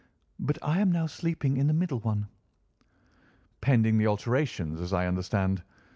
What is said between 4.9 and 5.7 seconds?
I understand.